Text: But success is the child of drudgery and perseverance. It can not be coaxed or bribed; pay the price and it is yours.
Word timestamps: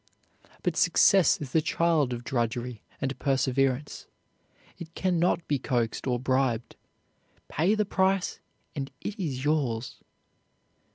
But 0.63 0.75
success 0.75 1.39
is 1.39 1.51
the 1.51 1.61
child 1.61 2.11
of 2.11 2.23
drudgery 2.23 2.81
and 2.99 3.19
perseverance. 3.19 4.07
It 4.79 4.95
can 4.95 5.19
not 5.19 5.47
be 5.47 5.59
coaxed 5.59 6.07
or 6.07 6.19
bribed; 6.19 6.75
pay 7.49 7.75
the 7.75 7.85
price 7.85 8.39
and 8.75 8.89
it 9.01 9.19
is 9.19 9.45
yours. 9.45 9.99